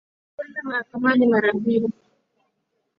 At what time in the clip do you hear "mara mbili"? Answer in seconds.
1.27-1.93